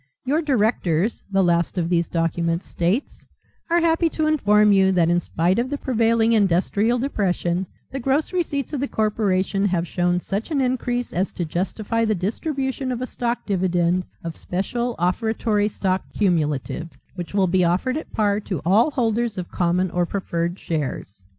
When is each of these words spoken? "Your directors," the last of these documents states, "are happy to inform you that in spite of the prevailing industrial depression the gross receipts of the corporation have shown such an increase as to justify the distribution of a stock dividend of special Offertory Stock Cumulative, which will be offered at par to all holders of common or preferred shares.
"Your 0.25 0.41
directors," 0.41 1.21
the 1.31 1.43
last 1.43 1.77
of 1.77 1.87
these 1.89 2.07
documents 2.09 2.65
states, 2.65 3.27
"are 3.69 3.81
happy 3.81 4.09
to 4.09 4.25
inform 4.25 4.71
you 4.71 4.91
that 4.91 5.11
in 5.11 5.19
spite 5.19 5.59
of 5.59 5.69
the 5.69 5.77
prevailing 5.77 6.33
industrial 6.33 6.97
depression 6.97 7.67
the 7.91 7.99
gross 7.99 8.33
receipts 8.33 8.73
of 8.73 8.79
the 8.79 8.87
corporation 8.87 9.65
have 9.65 9.87
shown 9.87 10.19
such 10.19 10.49
an 10.49 10.59
increase 10.59 11.13
as 11.13 11.31
to 11.33 11.45
justify 11.45 12.03
the 12.03 12.15
distribution 12.15 12.91
of 12.91 12.99
a 13.03 13.05
stock 13.05 13.45
dividend 13.45 14.03
of 14.23 14.35
special 14.35 14.95
Offertory 14.97 15.67
Stock 15.67 16.01
Cumulative, 16.17 16.97
which 17.13 17.35
will 17.35 17.45
be 17.45 17.63
offered 17.63 17.95
at 17.95 18.11
par 18.11 18.39
to 18.39 18.59
all 18.65 18.89
holders 18.89 19.37
of 19.37 19.51
common 19.51 19.91
or 19.91 20.07
preferred 20.07 20.57
shares. 20.57 21.23